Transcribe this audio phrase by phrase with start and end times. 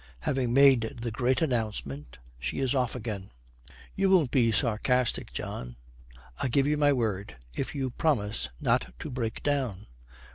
[0.21, 3.29] Having made the great announcement, she is off again.
[3.93, 5.75] 'You won't be sarcastic, John?'
[6.39, 9.85] 'I give you my word if you promise not to break down.'